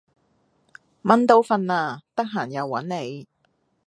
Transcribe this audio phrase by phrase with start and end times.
[1.03, 3.27] 蚊都瞓喇，得閒又搵你